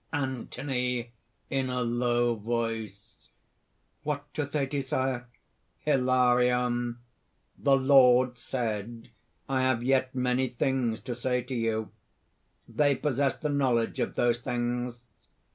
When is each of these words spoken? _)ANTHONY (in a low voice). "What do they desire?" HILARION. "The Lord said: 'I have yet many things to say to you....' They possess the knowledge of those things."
_)ANTHONY 0.19 1.11
(in 1.51 1.69
a 1.69 1.83
low 1.83 2.33
voice). 2.33 3.29
"What 4.01 4.25
do 4.33 4.45
they 4.45 4.65
desire?" 4.65 5.27
HILARION. 5.85 6.97
"The 7.59 7.77
Lord 7.77 8.35
said: 8.39 9.11
'I 9.47 9.61
have 9.61 9.83
yet 9.83 10.15
many 10.15 10.47
things 10.47 11.01
to 11.01 11.13
say 11.13 11.43
to 11.43 11.53
you....' 11.53 11.91
They 12.79 12.95
possess 12.95 13.37
the 13.37 13.49
knowledge 13.49 13.99
of 13.99 14.15
those 14.15 14.39
things." 14.39 15.03